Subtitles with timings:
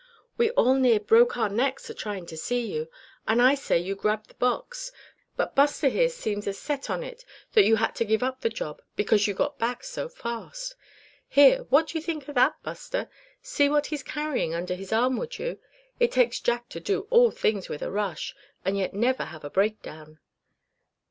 [0.35, 2.87] "We all near broke our necks a tryin' to see;
[3.27, 4.91] and I say you grabbed the box;
[5.37, 8.49] but Buster here seems as set on it that you had to give up the
[8.49, 10.73] job, because you got back so fast.
[11.27, 13.11] Here, what d'ye think of that, Buster?
[13.43, 15.59] See what he's a carryin' under his arm, would you?
[15.99, 20.17] It takes Jack to do things with a rush, and yet never have a breakdown!"